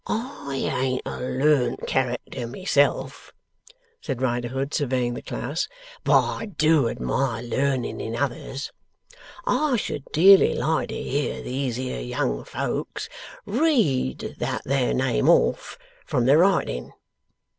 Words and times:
'I 0.07 0.55
ain't 0.55 1.01
a 1.05 1.21
learned 1.21 1.85
character 1.85 2.47
myself,' 2.47 3.31
said 4.01 4.19
Riderhood, 4.19 4.73
surveying 4.73 5.13
the 5.13 5.21
class, 5.21 5.67
'but 6.03 6.19
I 6.23 6.45
do 6.47 6.89
admire 6.89 7.43
learning 7.43 8.01
in 8.01 8.15
others. 8.15 8.71
I 9.45 9.75
should 9.75 10.11
dearly 10.11 10.55
like 10.55 10.89
to 10.89 10.99
hear 11.03 11.43
these 11.43 11.75
here 11.75 12.01
young 12.01 12.43
folks 12.45 13.09
read 13.45 14.37
that 14.39 14.63
there 14.65 14.95
name 14.95 15.29
off, 15.29 15.77
from 16.07 16.25
the 16.25 16.35
writing. 16.35 16.93